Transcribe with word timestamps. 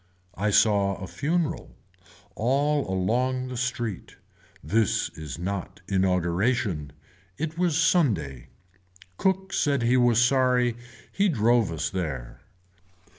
I 0.33 0.49
saw 0.49 0.95
a 0.95 1.05
funeral. 1.05 1.75
All 2.33 2.91
along 2.91 3.49
the 3.49 3.55
street. 3.55 4.15
This 4.63 5.09
is 5.09 5.37
not 5.37 5.81
inauguration. 5.87 6.91
It 7.37 7.55
was 7.59 7.77
Sunday. 7.77 8.47
Cook 9.17 9.53
said 9.53 9.83
he 9.83 9.97
was 9.97 10.19
sorry 10.19 10.75
he 11.11 11.29
drove 11.29 11.71
us 11.71 11.91
there. 11.91 12.41